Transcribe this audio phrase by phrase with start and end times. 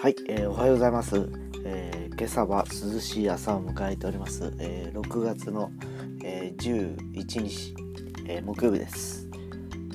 [0.00, 1.28] はい、えー、おはようございます、
[1.62, 2.64] えー、今朝は
[2.94, 5.70] 涼しい朝を迎えております、えー、6月の、
[6.24, 7.74] えー、11日、
[8.26, 9.28] えー、木曜日です、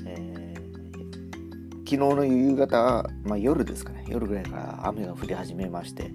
[0.05, 4.05] えー、昨日の夕方、まあ、夜ですかね。
[4.07, 6.11] 夜ぐらいから雨が降り始めまして、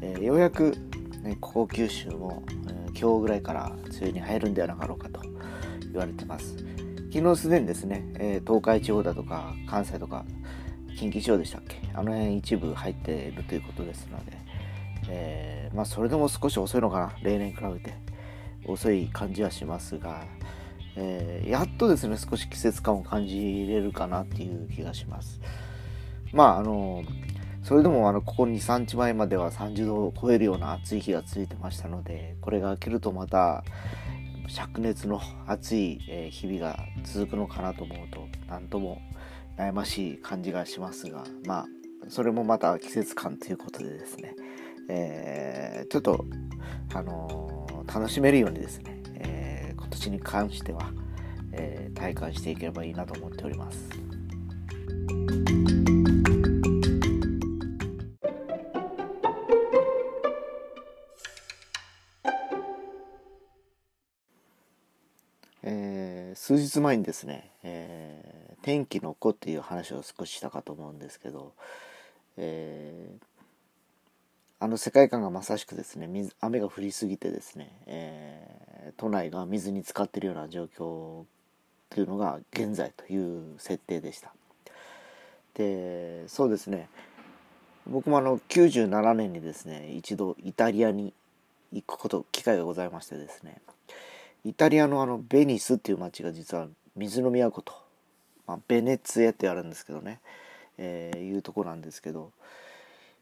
[0.00, 0.76] えー、ようやく、
[1.24, 5.20] ね、ここ九州も、えー、今日ぐらいから梅雨に入るんではなかろうかと
[5.90, 6.56] 言われてます。
[7.12, 10.24] 昨日すでにですね、えー、東海地方だとか関西とか
[10.96, 11.81] 近畿地方でしたっけ？
[11.94, 14.32] あの辺一部入っているということですので、
[15.08, 17.12] えー、まあそれでも少し遅いのかな。
[17.22, 17.94] 例年比べて
[18.64, 20.24] 遅い感じはしますが、
[20.96, 25.40] えー、やっとですね少し季節感を感じれるかなっていう気がします。
[26.32, 27.04] まああの
[27.62, 33.62] それでもあのここ23日前までは30度を超えるような暑い日が続いてましたのでこれが明けるとまた
[34.48, 35.98] 灼熱の暑い
[36.30, 39.00] 日々が続くのかなと思うと何とも
[39.56, 41.66] 悩ましい感じがしますがまあ
[42.08, 44.34] それもまた季節感ということでですね、
[44.88, 46.24] えー、ちょっと、
[46.94, 50.90] あのー、楽しめるようにですね、えー、今年に関しては、
[51.52, 53.78] え体感していければいいなと思っております。
[65.62, 71.52] え数日前にですね、え天気の子っていう話を少ししたかと思うんですけど、
[72.36, 73.24] えー、
[74.60, 81.24] あの世界観がまさしくですね水雨が降りすぎてですね、えー、都内が水に浸かってるような状況
[81.90, 84.32] というのが現在という設定でした。
[85.54, 86.88] でそうですね。
[87.86, 91.12] 僕もあの97年にですね一度イタリアに
[91.72, 93.60] 行くこと機会がございましてですね
[94.44, 97.82] イタリアのあのベニスっていう街が実は水の都と
[98.46, 100.20] まあ、ベネツエってあるんですけどね、
[100.78, 102.30] えー、いうとこなんですけど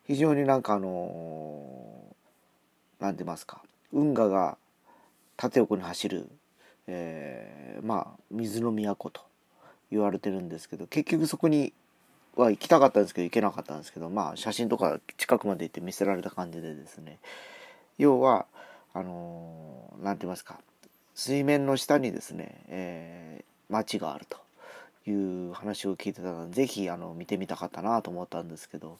[0.06, 2.04] 非常になんかあの
[3.00, 4.56] 何、ー、て言いますか運河が
[5.36, 6.28] 縦横に走る、
[6.86, 9.22] えー、まあ水の都と
[9.90, 11.72] 言われてるんですけど結局そこに
[12.36, 17.18] は行きたかったんですけど行けなかったんですけどまあ写真とか近くまで行って見せられた感じでですね。
[17.98, 18.46] 要は
[18.92, 20.58] あの何、て言いますか
[21.14, 24.38] 水面の下にですね、えー、町があると。
[25.10, 28.98] いう話を聞いてたので是非あの見てみたかったなと思ったんですけど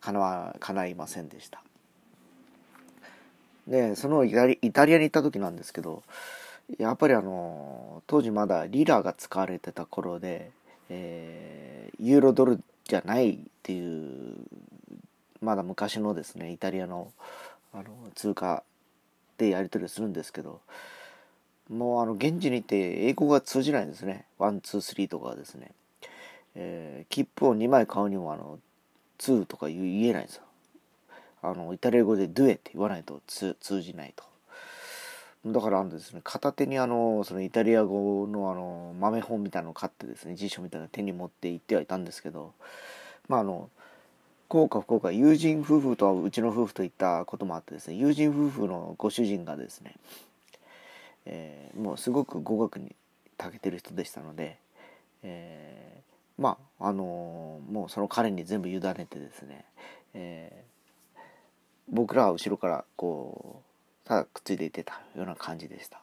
[0.00, 1.62] かなわ叶いませんでした。
[3.66, 6.02] でそのイタリイタリアに行った時なんですけど
[6.78, 10.50] やっぱりあの当時まだリラが使われてた頃で、
[10.88, 14.36] えー、ユーロドルじゃないっていう
[15.40, 17.12] まだ昔のですねイタリアの
[17.72, 17.84] あの
[18.14, 18.62] 通貨
[19.38, 20.60] でやり取りするんですけど
[21.72, 24.26] もうあの現地に行って英語が通じないんですね。
[24.38, 25.72] one、two、three とかですね。
[26.54, 28.58] えー、切符を2枚買うにもあの、
[29.16, 30.42] two とか言えないんですよ。
[31.42, 34.24] あの、イタリア語で due って言わないと通じないと。
[35.46, 42.52] だからあのですね、片手にあの、そのイタリア語のあの、豆本みたいなのを買ってですね、辞書みたいなの手に持って行ってはいたんですけど、
[43.28, 43.70] まああの、
[44.48, 49.94] 幸か不幸か友人夫婦とはうちの夫婦といったこともあってですね、友人夫婦のご主人がですね、
[51.26, 52.94] えー、もうすごく語学に
[53.38, 54.58] 長けてる人でしたので、
[55.22, 59.64] えー、まああのー、もうその彼に全部委ねてですね、
[60.14, 61.20] えー、
[61.88, 63.62] 僕らは後ろからこ
[64.04, 66.00] うただくっついていってたような感じでした。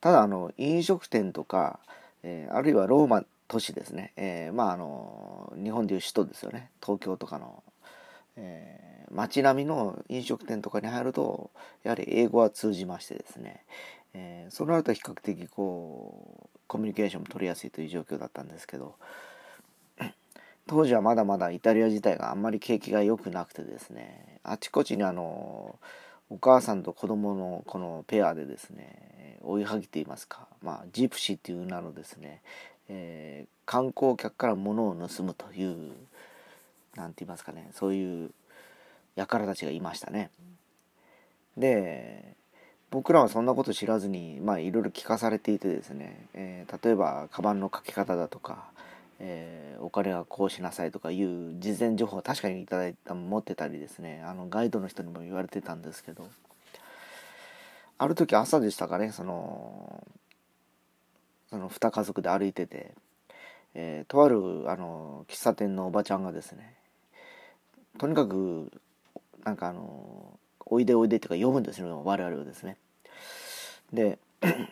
[0.00, 1.78] ただあの飲食店とか、
[2.22, 7.62] えー、あるいはローマ都市ですね、えー、まああの日本でいう首都ですよね東京とかの
[8.36, 11.50] えー、街並みの飲食店とかに入ると
[11.82, 13.64] やはり英語は通じましてですね、
[14.14, 18.94] えー、そうなると比較的こうコミュニケーションも取りやすいという状況だったんですけど
[20.66, 25.78] 当時はまだまだイタリア自体があんまり景気が良くなくてですねあちこちにあの
[26.30, 32.40] お母さんと子供のこのペアでですね追いはぎといいますか、まあ、ジプシーっていう名のですね、
[32.88, 35.92] えー、観光客から物を盗むという
[36.96, 38.30] 何て言いますかねそういう
[39.16, 40.30] 輩たちがいましたね。
[41.56, 42.34] で
[42.90, 48.64] 僕らはそんなこと知らずにまあいろいろ聞かされていてですね、えー、例えばカバンのかけ方だとか、
[49.18, 54.22] えー、お金はこうしなさいとかいう事前情報は確かにいただいた持ってたりですね。
[54.26, 56.28] あのガイドの人にも言われてたんですけど。
[58.02, 60.04] ある時朝でしたかねその
[61.50, 62.94] その2家族で歩いてて、
[63.74, 66.74] えー、とあるあの喫茶店のおばちゃんがですね
[67.98, 68.72] とにかく
[69.44, 72.76] なんかあの「おいでおいで」っていうか呼ぶんですよ我々をですね。
[73.92, 74.18] で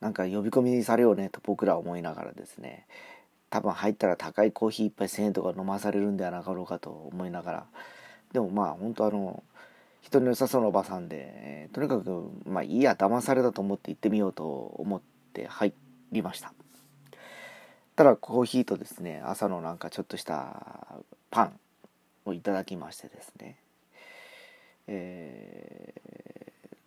[0.00, 2.86] なんか呼び込みされようねと僕ら思いながらですね。
[3.50, 7.66] 多分入ったら高いコーヒー一杯1000円とか飲まされるんではなかろうかと思いながら。
[8.32, 9.42] でもまあ本当あの
[10.00, 15.00] 人の良さそうなおばさんで、えー、とにかくまあいいや騙されたと思って行ってみようと思っ
[15.32, 15.72] て入
[16.10, 16.52] りました。
[17.94, 20.98] ただコーヒーとですね朝のなんかちょっとした
[21.30, 21.60] パン。
[22.24, 23.56] をいただきましてですね。
[24.88, 25.94] え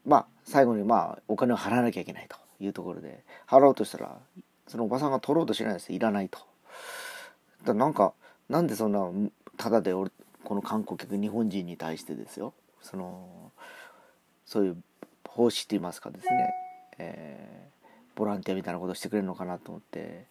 [0.05, 4.17] ー、まあ最後にまあお金を払わなきゃいけないというところで払おうとしたら
[4.67, 6.39] そのおばさんが取ろうとしないですいらないと。
[7.63, 8.13] だなんか
[8.49, 9.09] なんでそんな
[9.57, 10.11] ただで俺
[10.43, 12.53] この観光客日本人に対してですよ。
[12.81, 13.51] その
[14.45, 14.77] そういう
[15.27, 16.53] 奉仕って言いますかですね、
[16.97, 20.25] えー、ボランティアみたいなことをしてくれるのかなと思って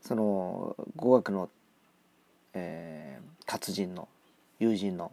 [0.00, 1.48] その語学の、
[2.52, 4.06] えー、達人の
[4.64, 5.12] 友人の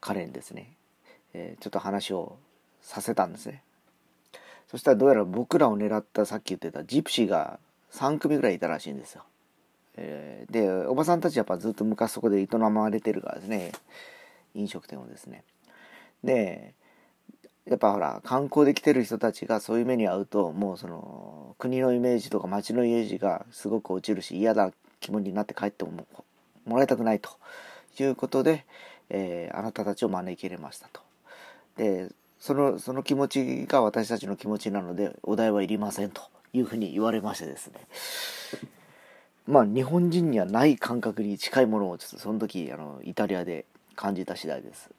[0.00, 0.72] 彼にですね、
[1.32, 2.36] えー、ちょっと話を
[2.82, 3.62] させたんですね。
[4.70, 7.58] そしたらどうやら僕らを狙ったさっき言ってたジプシーが
[7.92, 9.22] 3組ぐらいいたらしいんですよ、
[9.96, 13.72] えー、でおばさんたちやっぱずっと昔そこで営まれてるからですね。
[14.54, 15.44] 飲食店をですね。
[16.24, 16.74] で
[17.66, 26.06] やっぱほら観光で来てる人たちがそういう目に遭うともうその国のイメージとか街のイメージがすごく落ちるし嫌な気分になって帰っても
[26.64, 27.30] もらいたくないと。
[28.00, 28.64] いうことで、
[29.10, 31.00] えー、あなたたちを招き入れましたと。
[31.76, 36.22] でそのその気持ちが私たちの気持ちなのでお題はいりませんと
[36.52, 37.74] いうふうに言われましてですね
[39.46, 43.64] まあ日本人にはない感覚に近いものをちょっとその時あのイタリアで
[43.94, 44.90] 感じた次第です。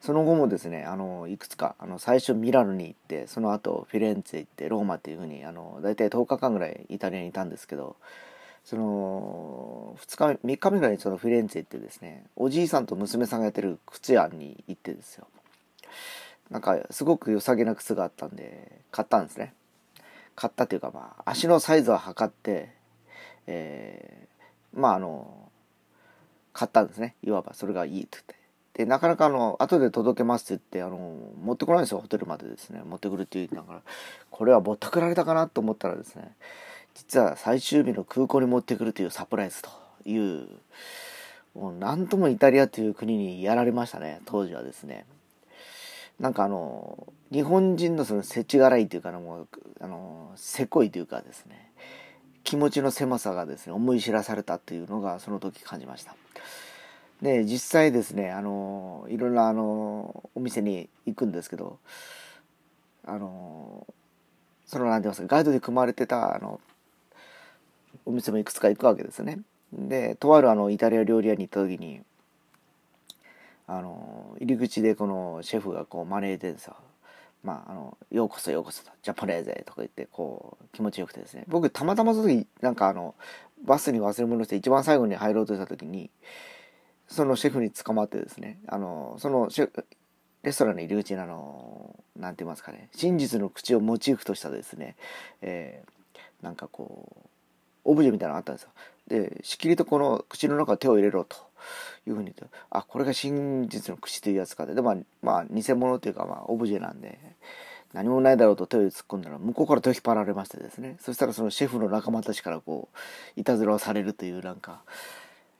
[0.00, 7.96] その後もですねあのいくつかあの最初ミラノに行ってその後フィレンツェ行ってローマっていうふうにあの大体10日間ぐらいイタリアにいたんですけど
[8.66, 15.28] その2日目3日目ぐらいにそのフィレンツェ行ってですねおじいさんと娘さんがやってる靴屋に行ってですよ。
[16.50, 19.54] なんかすごく良さげな靴があったんで買ったんですね。
[20.34, 22.72] 買ったっていうかまあ足のサイズを測って
[23.46, 25.48] えー、まああの
[26.52, 27.14] 買ったんですね。
[27.22, 28.36] いわばそれがいいって言って。
[28.76, 32.82] で、なかなかあの、後で届けますって言って、あの、持ってこないんですよ、ホテルまでですね。
[32.84, 33.82] 持ってくるって言いながら、
[34.30, 36.34] これはぼったくられたかなと思ったらですね、
[36.96, 39.70] 実は最終日の空港に持ってくるというサプライズと
[40.04, 40.48] いう、
[41.54, 45.06] もうなんともイタリアという国にやられましたね、当時はですね。
[46.18, 49.48] なんかあの、日本人のその世知辛いというか、もう、
[49.80, 51.70] あの、せこいというかですね、
[52.44, 56.16] 気持ちの狭さがですね、思い知らされたというのがその時感じました。
[57.22, 61.78] で実際ですねあのいろんなあのお店に行くんですけど
[63.04, 63.86] あの
[64.66, 66.60] その何て言いますかガイドで組まれてたあの
[68.04, 69.40] お店もいくつか行くわけですね
[69.72, 72.00] でとあるあのイタリア料理屋に行った時に
[73.66, 76.76] あの入り口でこのシェフがこう招いてるんですよ
[77.44, 81.44] まあ、あの、ようこそようこそと、ジャポネーゼとか言って、こう、気持ちよくてですね。
[81.46, 83.14] 僕、たまたまその時、なんかあの、
[83.64, 86.10] バスに忘れ物して一番最後に入ろうとした時に、
[87.08, 89.84] そのシェフに捕まってですねあのそのシェ
[90.42, 94.96] レストランの入り口にあの何て言いますかね真実の口をモチーフとしたですね、
[95.42, 97.25] えー、なんかこう
[97.86, 98.70] オブジェみたいなのがあったんですよ。
[99.08, 101.36] でしきりとこの口の中手を入れろと
[102.06, 107.18] いうふうに言ってあこれが真実の口というやつかででもまあ偽物というかまあオブジェなんで
[107.92, 110.96] 何もないだろうと手を突っ込んだら向こうから手を引っ張られましてですね。
[111.00, 112.88] そしたらそのシェフの仲間たちからこ
[113.36, 114.80] ういたずらをされるというなんか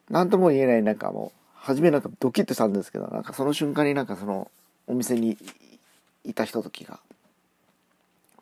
[0.09, 4.51] 何とも言えないなんかもう初めなんかドキッとしたんですけどなんかその瞬間になんかその
[4.87, 5.37] お店に
[6.23, 6.99] いたひとときが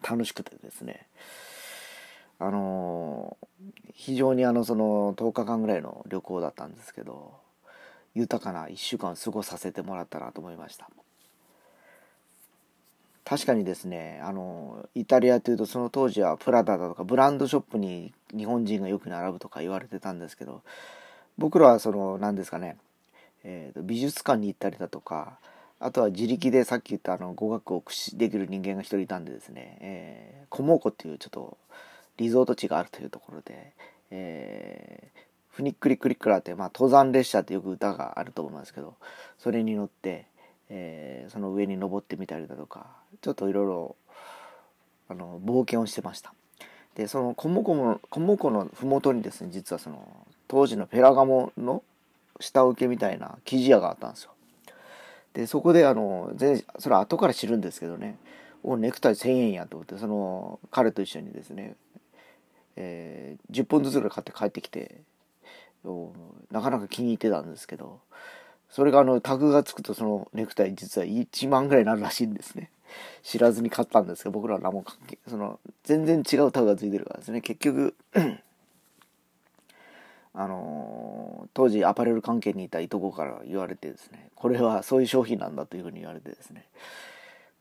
[0.08, 1.06] 楽しくてですね。
[2.40, 3.38] あの、
[3.96, 7.32] 非常にあのその10日間ぐらいの旅行だったんですけど
[8.14, 10.90] 豊かな1週間を過ごさせてもらったなと思いました。
[13.24, 20.62] 確かにですねあのイタリアというとその当時はプラダだとかブランドショップに日本人がよく並ぶとか言われてたんですけど
[21.40, 22.78] 僕らはその何ですかね、
[23.44, 25.40] えー、美術館に行ったりだとか
[25.80, 31.58] あとは自力でさっき言ったあの語学を駆使できる人間が一人いたんでですね、えー、コモーコっていうちょっと
[32.18, 33.74] リゾート地があるというところで、
[34.12, 35.20] えー、
[35.50, 38.96] フニックリクリクラって、まあ、登山列車ってよく歌があると思いますけど
[39.38, 40.26] それに乗って、
[40.70, 42.88] えー、その上に登ってみたりだとか
[43.22, 43.96] ちょっといろいろ
[45.10, 46.34] あの冒険をしてました。
[46.96, 51.84] でそのコモコのコモコの麓にですね実はその当時のペラガモの
[52.40, 54.32] 下請けみたいな生地屋があったんですよ。
[55.34, 58.18] でそこであの全それは後から知るんですけどね
[58.64, 61.76] おネクタイ1000円やと思ってその彼と一緒にですね、
[62.76, 65.02] えー、10本ずつぐらい買って帰ってきて
[66.52, 68.00] なかなか気に入ってたんですけど
[68.70, 72.72] それがあのタグがつくとそのネクタイ実は1万ぐらいになるらしいんですね。
[73.24, 77.42] 知らずに買ったんですけど僕らは何も関係その全然違うタグがついてるからですね。
[77.42, 77.96] 結局
[80.34, 84.30] あの当時アパレル関係にいたいとこから言われてですね。
[84.36, 86.66] これはそういう商品なんだというふうに言われてですね。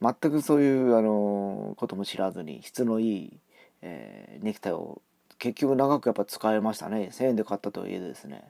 [0.02, 3.38] 全くそういうあのことも知らずに質のいい、
[3.84, 5.00] えー、ネクタイを
[5.38, 7.10] 結局長くやっぱ使えましたね。
[7.12, 8.42] 1000円で買ったとはいえですね。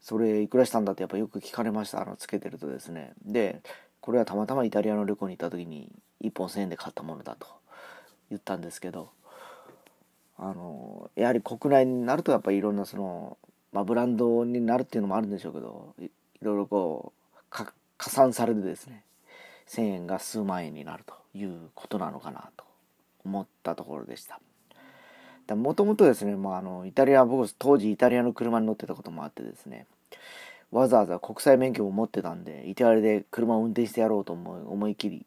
[0.00, 2.02] それいくらしたんだってやっぱよく聞かれました。
[2.02, 3.14] あのつけてるとですね。
[3.24, 3.62] で
[4.00, 5.90] これはたまたまイタリアの旅行に行った時に
[6.22, 7.48] 1本1000円で買ったものだと
[8.30, 9.10] 言ったんですけど
[10.38, 13.38] あのやはり国内になるとやっぱりいろんなその
[13.76, 16.08] まあ、ブランドになるっていうのもあるんでしょうけどい
[16.40, 19.04] ろいろこう加算されてですね
[19.68, 22.64] 1,000円が数万円になるということなのかなと
[23.22, 24.40] 思ったところでした。
[25.54, 29.86] もともとですね、まあ、あのイタリア僕当時イタリアの車に乗ってたこともあってですね
[30.72, 35.26] わざわざ国際免許を持ってたんでイタリアで車を運転してやろうと思い思い切り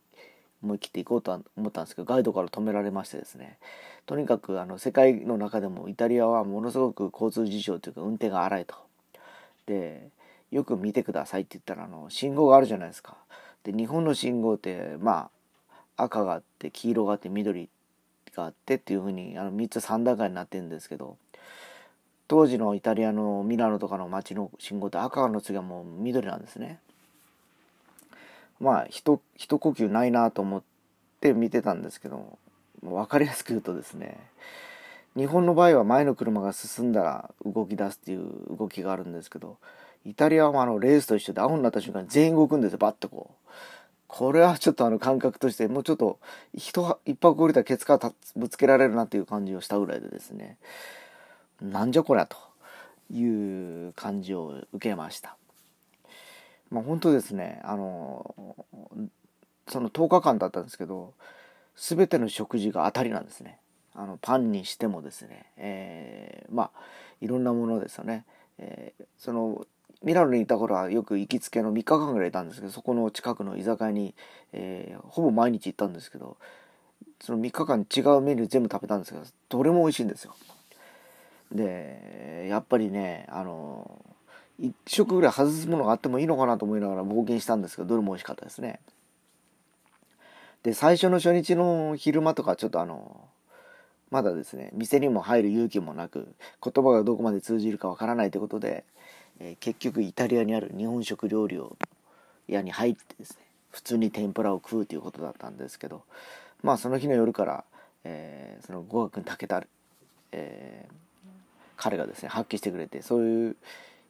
[0.62, 3.58] 思い切っていこうと思ったんですけどガイドから止められましてですね
[4.06, 8.76] とにかくあの世界の中でもイタリアはものすごく交通事情というか運転が荒いと。
[9.68, 10.10] で
[10.52, 13.18] よく見てくださいって言ったらあの信号があるじゃないですか。
[13.64, 15.30] で日本の信号ってま
[15.98, 17.70] あ赤があって黄色があって緑
[18.39, 21.17] があってっていうふうにあの3つ3段階になってるんですけど
[22.27, 26.79] 当時のイタリアのミラノとかの街の信号って赤の次はもう緑なんですね。
[28.60, 30.63] まあ一一呼吸ないなと思っ
[31.22, 32.38] て見てたんですけど
[32.84, 34.17] 分かりやすく言うとですね
[35.15, 39.58] 日本の場合は前の車が進んだら動き出すっていう動きがあるんですけど
[40.05, 43.50] イタリアはあのレースと一緒で青になった瞬間全員動くんですよバッとこう
[44.10, 46.20] これはちょっとあの感覚としてもうちょっと
[46.56, 50.58] 人一泊降りたらケツからぶつけられるなっていう感じをしたぐらいでですね。
[51.62, 52.36] なんじゃこりゃと
[53.13, 55.38] いう感じを受けました。
[56.72, 58.36] まあ、本当ですねあの
[59.68, 61.13] その10日間だったんですけど
[61.75, 63.60] 全ての食事が当たりなんですね。
[63.94, 66.72] あのパンにしてもですね、えー、まあ
[67.22, 68.25] いろんなものですよね、
[68.58, 69.68] えー、その
[70.03, 74.15] ミラノにいた頃はよく行きつけの3日間ぐらいいたんですけどそこの近くの居酒屋に、
[74.53, 76.38] えー、ほぼ毎日行ったんですけど
[77.20, 80.36] その3日間違うメニュー全部食べたんですけどどれも美味しいんですよ。
[81.51, 84.06] でやっぱりねあの
[84.62, 88.79] 1食ぐらい外すものがあってもいいのかなと思いながら冒険したんですけどどれも美味しかったですね。
[90.63, 93.22] で最初の初日の昼間とかちょっとあの
[94.12, 96.27] まだですね店にも入る勇気もなく
[96.63, 98.84] 言葉がどこまで通じるかわからないということで、
[99.39, 101.77] えー、結局イタリアにある日本食料理を
[102.48, 103.38] 屋に入ってですね
[103.72, 106.03] 普通に天ぷらを食うということだったんですけど
[106.63, 107.63] まあその日の夜から、
[108.03, 109.63] えー、その語学に長けた、
[110.31, 110.91] えー、
[111.77, 113.55] 彼がですね発揮してくれてそういう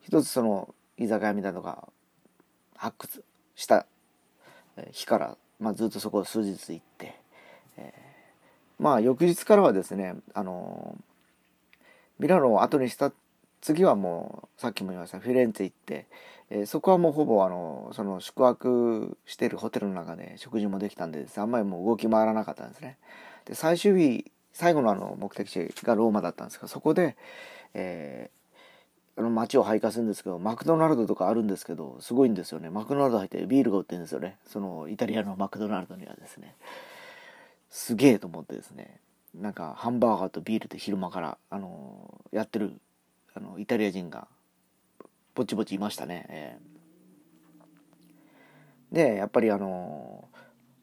[0.01, 1.87] 一つその居酒屋みたいなのが
[2.75, 3.23] 発掘
[3.55, 3.85] した
[4.91, 7.15] 日から、まあ、ずっとそこを数日行って、
[7.77, 10.95] えー、まあ翌日からはですねあの
[12.17, 13.11] ミラノを後にした
[13.61, 16.07] 次はもうさっきも言いましたフィレンツェ行って、
[16.49, 22.97] えー、そこはもうほぼあのその宿泊してるホテルの中で食事もできたんであんまりもう動き回らなかったんですね。
[23.45, 27.15] で最終日最後のあの目的地がローマだったんですがそこで、
[27.73, 28.29] え
[29.15, 32.69] あの街を徘徊するんですけどマクドナルドとかあるんですけどすごいんですよね。
[32.69, 34.37] マクドナルド入ってビールが売ってるんですよね。
[34.47, 36.55] そのイタリアのマクドナルドにはですね。
[37.69, 38.97] すげえと思ってですね。
[39.35, 42.79] なんかハンバーガーとビールで昼間からあのやってる
[43.33, 44.27] あのイタリア人が
[45.35, 50.25] ぼちぼちいましたね、えー、でやっぱりあの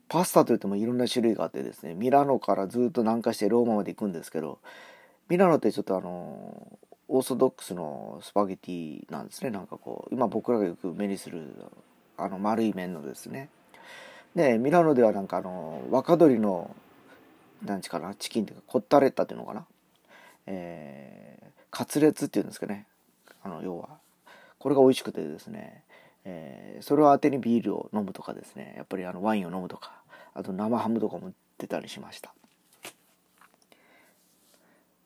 [0.08, 4.60] パスタといってもいろんな種類があってですねミラノからずっと南下してローマまで行くんですけど
[5.28, 9.50] ミラノってちょっとあのオーソドックスのスパゲティなんですね。
[9.50, 11.54] なんかこう今僕らがよく目にする
[12.16, 13.48] あの丸い麺のですね。
[14.34, 16.74] でミラノではなんかあの若鶏の
[17.64, 19.66] 何ちかなチキンっていうかコッタレッタっていうのかな。
[20.46, 21.46] えー、
[21.76, 22.86] カツレツっていうんですかね。
[23.42, 23.90] あの要は。
[24.58, 25.82] これが美味しくてですね、
[26.24, 28.72] えー、それを当てにビールを飲むとかですね。
[28.78, 29.92] やっぱりあのワインを飲むとか。
[30.32, 32.32] あと生ハムとかも出たりしました。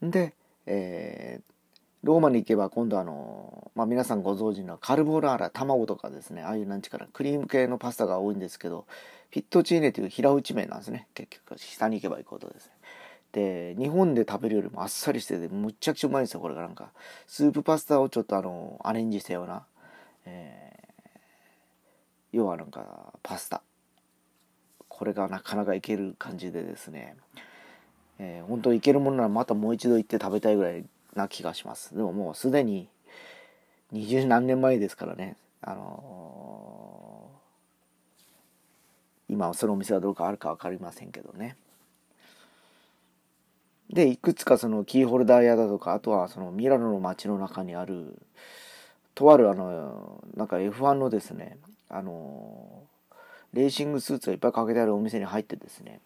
[0.00, 0.32] で、
[0.66, 1.52] えー、
[2.04, 6.42] ローマに行けば今度あの、まあ、皆さんご存知のカルボラーラ卵とかですね。
[6.42, 8.86] ああいうなんちからクリーム系のパスタが多いんですけど
[9.30, 11.08] フィットチーネという平打ち麺なんですね。
[11.14, 12.72] 結局下に行けば行くほどですね。
[13.32, 16.90] で日本で食べるよりもあっさりしててむっちゃくちゃうまいんですよこれがなんか
[17.26, 19.64] スープパスタをちょっとあのアレンジしたような、
[20.26, 21.08] えー、
[22.32, 23.62] 要はなんかパスタ
[24.88, 27.16] これがなかなかいける感じでですね、
[28.18, 30.84] えー、本当いけるものならまたもう一度行って食べたいぐらい
[31.14, 31.96] な気がします。
[31.96, 32.88] でももうすでに
[33.92, 41.56] 二十何年前ですからね、あのー、今そのお店はどうかあるか分かりませんけどね。
[43.92, 48.16] でいくつかそのキーホルダー屋だとかあとはそのミラノの街の中にある
[49.14, 52.84] とあるあのなんか F1 のですねあの
[53.52, 56.00] レーシングスーツがいっぱいかけてあるお店に入ってですね、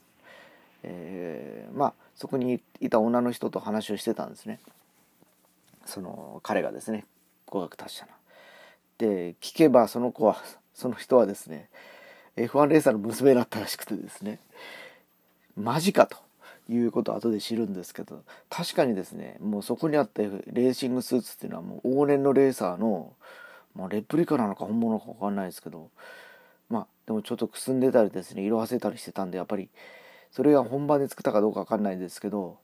[0.82, 4.60] えー、まあそこにいた女の人と話をしてたんですね
[5.84, 7.04] その彼がですね
[7.46, 8.12] 語学達者な。
[8.96, 11.68] で聞けばその子はその人はですね
[12.36, 14.38] F1 レーサーの娘だったらしくてですね
[15.56, 16.23] マジかと
[16.68, 23.12] いうことを後で知るんですけど確かにですねもうそこにあったレーシングスーツっていうのはもう往年のレーサーの、
[23.74, 25.90] まあ、レプリカなのか本物か分かんないですけど
[26.70, 29.68] まあでもちょっとくすんでたりですね色あせたりしてたんでやっぱり
[30.30, 32.58] それが本番で作ったかどうか分かんないですけど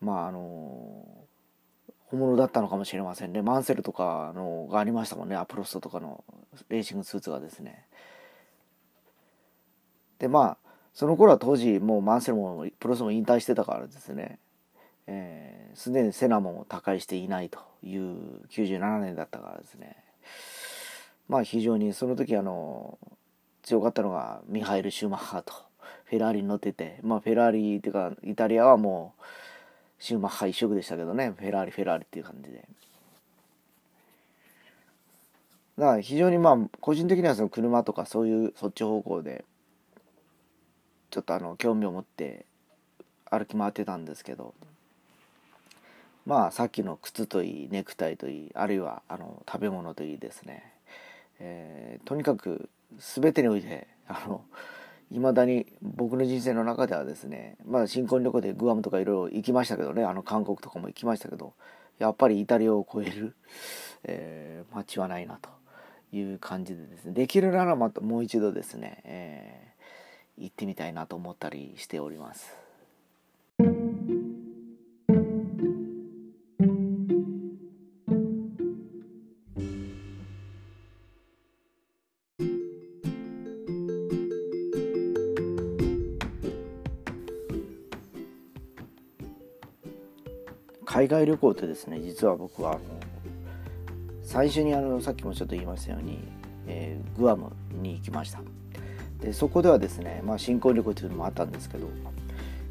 [0.00, 1.04] まああの
[2.10, 3.40] 本物だったのかもしれませんね。
[3.40, 6.24] マンセルとかのがありましたもんねアプロストとかの
[6.68, 7.86] レーシングスーツがですね。
[10.18, 10.69] でまあ
[11.00, 14.38] その頃は当時もうマンセルもプロスも引退してたからですね。
[15.72, 19.96] すで、にセナも他界していないという97年だったからですね。
[21.26, 22.98] まあ非常にその時あの
[23.62, 25.54] 強かったのがミハエル・シューマッハと
[26.04, 29.22] フェラーリに乗っててまあフェラーリっていうかイタリアはもう
[30.00, 31.32] シューマッハ一色でしたけどね。
[31.34, 32.68] フェラーリフェラーリっていう感じで。
[35.78, 39.46] だから非常にまあ個人的にはその車とかそういうそっち方向で
[41.10, 42.46] ちょっとあの興味を持って
[43.30, 44.54] 歩き回ってたんですけど
[46.26, 50.72] まあさっきの靴といいネクタイといいあるいはあの食べ物といいですね、
[51.38, 54.42] えー、とにかく全てにおいてあの
[55.12, 61.54] 未だに僕の人生の中ではですねまあ新婚旅行でグアムとかいろいろ行きましたけどねあの韓国とかも行きましたけど
[61.98, 63.34] やっぱりイタリアを超える、
[64.04, 65.50] えー、街はないなと
[66.12, 67.12] いう感じでですね。
[67.12, 69.69] できるならまたもう一度ですね、えー、
[70.36, 72.60] 行ってみたいなと思ったりしております。
[90.90, 92.80] 海外旅行ってですね実は僕はあの
[94.22, 96.18] 最初にあのさっきもちょっと言いましたように、
[96.66, 98.42] えー、グアムに行きました
[99.20, 101.88] でそこではですね、まあ、新婚旅行というのもあったんですけど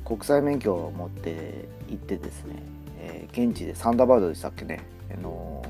[0.03, 2.55] 国際免許を持って行ってですね、
[2.99, 4.83] えー、現地でサンダーバードでしたっけね
[5.13, 5.63] あの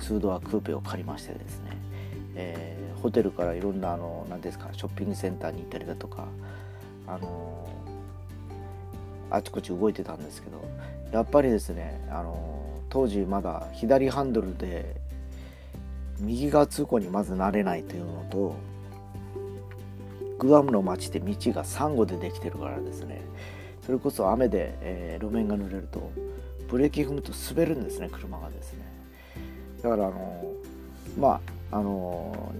[0.00, 1.76] 2ドアクーペを借りましてですね、
[2.34, 6.26] えー、ホテルからいろんなあの何ですかショッピングセンターに行ったりだとか
[7.06, 7.68] あの
[9.30, 10.60] あちこち動いてたんですけど
[11.12, 14.96] やっぱりですねあの当時まだ左ハンドルで
[16.18, 18.56] 右側通行にまず慣れないというのと
[20.40, 23.20] グアムの街って道がサンゴでできてるからですね。
[23.84, 26.10] それこそ雨で、えー、路面が濡れると
[26.68, 28.80] ブレーキ踏むと滑るんですね車がですね。
[29.82, 30.52] だからあの
[31.18, 32.52] まああの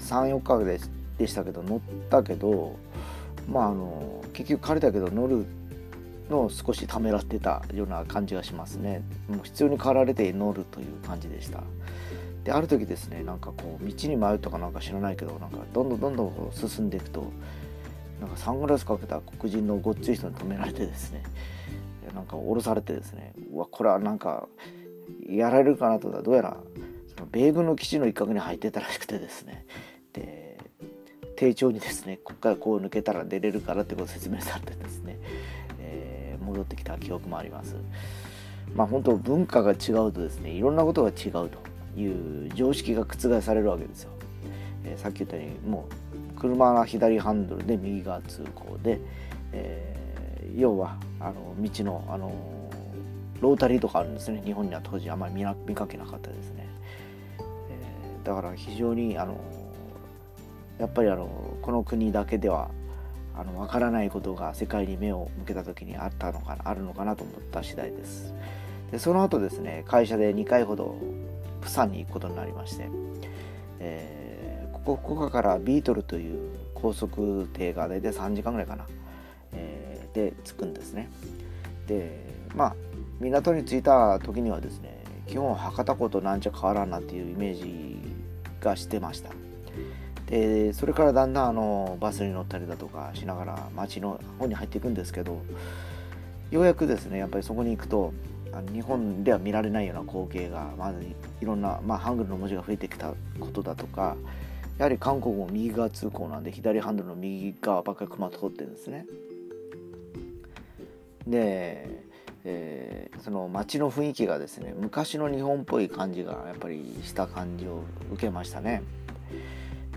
[0.00, 0.80] 34日で
[1.18, 2.76] でしたけど乗ったけど
[3.50, 5.44] まああの結局彼だけど乗る
[6.30, 9.02] の少しためらってたような感じがしますね。
[9.28, 11.62] もう必要に駆られて乗るという感じでした。
[12.48, 17.30] である時ですねなんかこう道に迷うとかなんか知らないけどなんかどんどんどんどん進んでいくと
[18.22, 21.22] なんかサングラスかけた黒人のごっつい人に止められてですね。
[22.14, 24.48] なんか降ろされてですねうわこれはなんか
[25.28, 26.56] やられるかなとどうやら
[27.14, 29.66] その米軍の基地の一角に入ってたらしくてですね。
[30.14, 30.56] で
[31.36, 35.18] 丁重にですねここからこう抜けたら出れるからってことを説明されてですね。
[35.80, 37.76] え戻ってきた記憶もあります。
[38.74, 41.67] まあ本当文化が違うとですねいろんなことが違うと。
[41.98, 44.10] いう常識が覆されるわけですよ。
[44.84, 45.88] えー、さっき言ったようにも
[46.36, 49.00] う車は左ハンドルで右側通行で、
[49.52, 52.32] えー、要はあの道のあの
[53.40, 56.66] ロータリーとかあるんですね日本には当時あまり見見かけなかったですね。
[57.38, 59.38] えー、だから非常にあの
[60.78, 62.70] やっぱりあのこの国だけでは
[63.38, 68.34] あの分からないことが世界に目を向けた時にあったのかなあるのかなと思った次第です
[68.90, 70.96] でその後ですね会社で2回ほど
[71.68, 72.88] プサンに行くことになりまして、
[73.78, 78.86] えー、ここここからビートルという高速艇が大体3時間ぐらいかな、
[79.52, 81.10] えー、で着くんですね。
[81.86, 82.26] で
[82.56, 82.76] まあ
[83.20, 87.98] 港に着いた時にはですね基本博多港となんちゃ変わらんなっていうイメージ
[88.60, 89.30] がしてました。
[90.26, 95.42] でそれからだんだんあのバスに乗ったりだとかしながら街の方に入っていくんですけど
[96.50, 98.12] ようやくですねやっぱりそこに行くと
[98.52, 101.02] あの日本では見られないような光景がまず
[101.40, 104.16] いろんな、まあ、ハングルの文字が増えてきたことだとか
[104.78, 109.06] やはり韓国も右側通行なんで左ハンドルの右側ばっかり車通ってるんですね。
[111.26, 112.08] で
[112.44, 117.82] えー、その街の雰囲気がですね昔の日本っぽい感じがやっぱりした感じを
[118.12, 118.82] 受けましたね。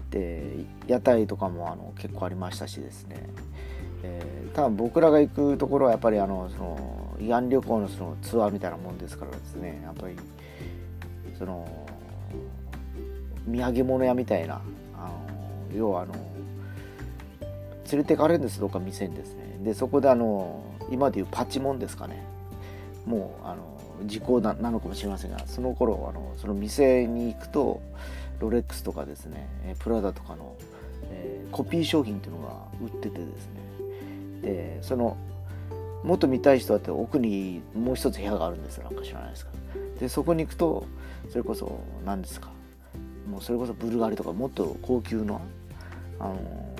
[0.10, 3.30] で屋台とかもあの結構ありましたしですね、
[4.04, 10.16] えー、多分僕らが行くところはやっぱりあのその慰安旅行のそのツアーみたいなもんですからですねやっぱり
[11.38, 11.68] その
[13.48, 14.62] 土産物屋みたいな
[14.96, 15.08] あ
[15.72, 16.14] の要はあの
[17.92, 19.60] 連れてかれるんですどっか店にですね。
[19.64, 22.26] でそこであの今でいうパチモンですかね。
[23.06, 27.82] もうあの時効なのかもしれませんがその頃あのその店に行くと
[28.40, 30.56] ロレックスとかですねプラダとかの、
[31.12, 34.42] えー、コピー商品っていうのが売っててですね。
[34.42, 35.18] でその
[36.04, 39.52] もっと見たい人だって奥にもう一つ部屋があるんですなんか知らないですか
[40.00, 40.86] でそこに行くと
[41.30, 42.50] それこそ何ですか。
[43.30, 45.40] もうそれこそブルガリとかもっと高級な
[46.20, 46.76] あの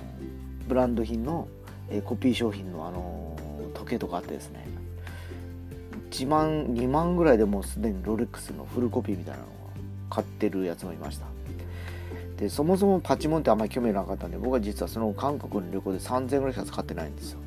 [0.68, 1.48] ブランド品の、
[1.90, 3.38] えー、コピー商品のあの
[3.74, 4.68] 時計とかあってですね。
[6.10, 9.50] 1万2万ぐらいでもうすでにロレックスのフルコピーみたいなのを
[10.10, 11.28] 買ってるやつもいました。
[12.38, 17.40] でそもそもパチモンってあんまり興味なかったんで僕は実はその韓国の旅行で3000円ぐらいしか使ってないんですよ。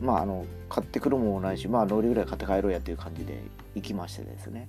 [0.00, 3.42] まああの買ってくるものないしまあ乗りぐらい買って帰ろうやっていう感じで
[3.74, 4.68] 行きましてですね。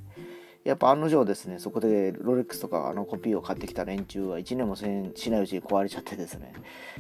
[0.64, 6.54] やっぱ案の定ですねそこでロレックスとかあのコピーを買ってきた連中は1年もしないうちに壊れちゃってですね。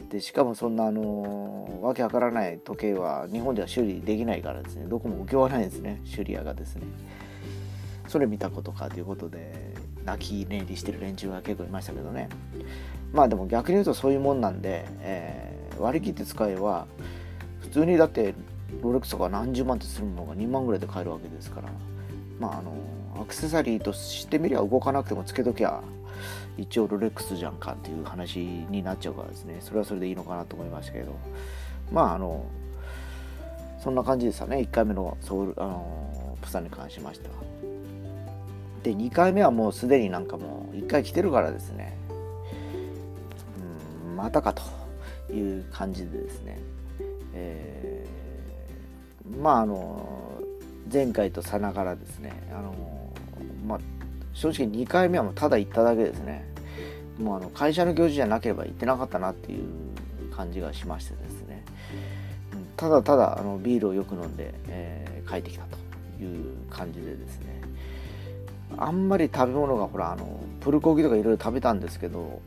[0.09, 4.85] でしかもそんなあのわけわからない時計は日本では修理できないからですね。
[4.87, 6.01] どこも請け負わないんですね。
[6.05, 6.83] 修理屋がですね。
[8.07, 12.29] それ見たことかということで泣き寝入りしてる連中が結構いましたけどね。
[13.13, 16.87] まあでも逆に言うとそういうもんなんで、えー、割り切って使えば
[17.71, 18.33] 通にだって
[18.81, 21.69] ロレックスとか何十万ってするものが2万ぐらいで買えるわけですから。
[22.39, 22.73] まああの
[23.21, 25.81] アクセサリーとしてみりゃ動かなくてもつけときゃ
[26.57, 29.57] 一応ロレックスじゃんかっていう話になっちゃうからですね。
[29.61, 31.15] それはそれでいいのかなと思いましたけど。
[31.91, 32.45] まああの
[33.79, 34.57] そんな感じでしたね。
[34.57, 37.35] 1回目のソウルあのプサンに関しましては。
[38.83, 41.95] で2回目はもうすでになんかもう1回来てるからですね。
[44.07, 44.63] うんまたかと
[45.33, 46.59] いう感じでですね。
[47.33, 50.41] えー、まああの
[50.91, 53.13] 前回とさながらですねあの
[53.67, 53.79] まあ
[54.33, 56.49] 正直2回目はもうただ行っただけですね。
[57.19, 59.65] もうあの会社の行事じゃなければ行ってなかったなっていう
[60.35, 61.63] 感じがしましてですね。
[62.77, 65.77] ただただあのビールをよく飲んで、えー、帰ってきたと
[66.23, 67.61] いう感じでですね。
[68.77, 72.41] あんまり食べ物がほらあのプルコギとかいろいろ食べたんですけど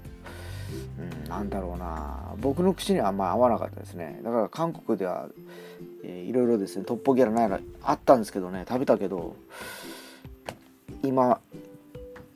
[1.24, 2.34] うん、なんだろうな。
[2.40, 4.20] 僕の口にはあんま合わなかったですね。
[4.22, 5.28] だから韓国では、
[6.04, 9.36] えー、いろいろですねトッポギャラないのあったんですけどね食べたけど
[11.02, 11.40] 今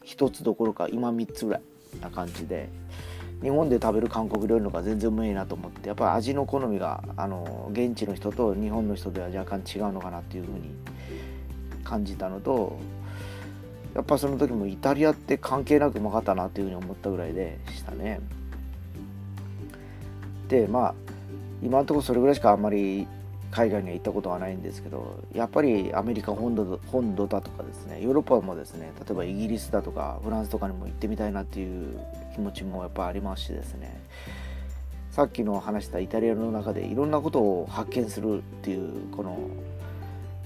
[0.05, 1.63] 1つどころか今3つぐらい
[2.01, 2.69] な感じで
[3.43, 10.71] 日本で食べる韓国料理のが全然うまいなと思ってやっぱり味の好みがあの現地の人と日本の人では若干違うのかなっていうふうに
[11.85, 12.79] 感じたのと
[13.99, 18.21] やっぱその時もイタリアって関係なくうまかったなっていうふうに思ったぐらいでしたね。
[20.47, 20.95] でまあ
[21.65, 23.09] 今のところそれぐらいしかあんまり
[23.51, 31.99] 海外には行ったことはないんですけどやっぱりアメリカ本土本土だとかですねヨーロッパもですね例えばイギリスだとかフランスとかにも行ってみたいなっていう
[32.35, 34.01] 気持ちもやっぱありますしですね。
[35.11, 39.31] さっきの話したイタリアの中でいろんなことを発見するっていうこの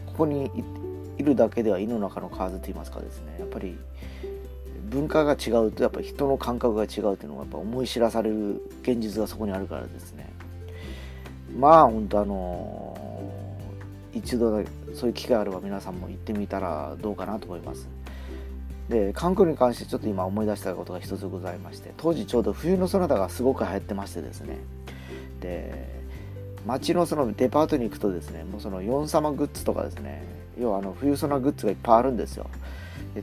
[0.06, 0.50] ここに
[1.18, 3.36] いるだけでは胃の中の蛙といいますかですね。
[3.38, 3.76] やっぱり
[4.90, 10.30] 文化が違うとやっぱり人の感覚が違うっていうのがやっぱ思い知らされる現実がそこにあるからですね。
[11.58, 12.98] まあ本当あの
[14.12, 14.62] 一度
[14.94, 17.88] そういう機会あれば皆さんも行ってみたらどうかなと思います。
[18.88, 24.58] で韓国に関してちょっと今思い出したことが一つございまして当時ちょうど冬のそなたがすごく流行ってましてですね。
[25.40, 26.02] で
[26.66, 30.22] 街のそのデパートに行くとですねもうそのヨン様グッズとかですね
[30.58, 32.46] 要はあの冬ソナグッズがいっぱいあるんですよ。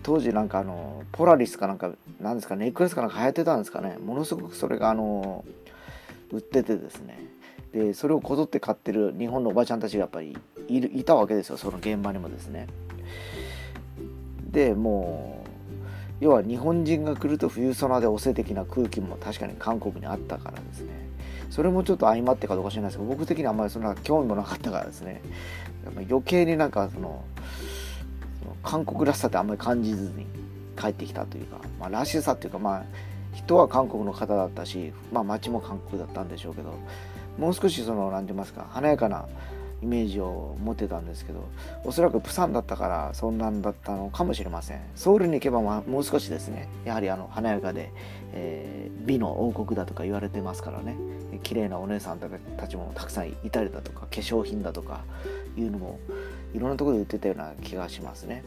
[0.04, 3.98] 当時なんかあのポラリスかなんかなんですかネックレスかなんか流行ってたんですかね。
[3.98, 5.44] ものすごくそれがあの
[6.32, 7.20] 売っててですね。
[7.74, 10.38] でそれをこぞって買ってる日本のおばちゃんたちがやっぱり
[10.68, 11.58] いるいたわけですよ。
[11.58, 12.68] その現場にもですね。
[14.52, 15.50] でもう
[16.20, 21.10] 要は日本人が来ると冬ソナでお世的な空気も確かに韓国にあったからですね。
[21.50, 25.22] それもちょっと相まってかどうか知らないですけど僕的にはあんまりそんな興味もなかったからですね。
[25.92, 27.24] ま余計になんかその
[28.64, 30.26] 韓国らしさってあんまり感じずに
[30.80, 32.84] 帰ってきたというか、まあ、らしさっていうかまあ
[33.34, 36.74] 人は韓国の方だったし、まあ、街も韓国だったんでしょうけど
[37.38, 39.26] もう少しその何て言いますか華やかな
[39.82, 41.48] イメージを持ってたんですけど
[41.86, 44.82] おそらくプサンだったからそんなんだったのかもしれません。
[44.96, 47.94] ソウルに行けば、ま、もう少しですねやはりあの華やかで、
[48.34, 50.98] えー、美の王国だとか言われてますからね。
[51.44, 52.20] 綺麗なお姉さん
[52.58, 55.04] たちもたくさんいたりだとか化粧品だとか
[55.58, 56.00] いうのも
[56.54, 58.44] いろんなところで売ってたような気がしますね。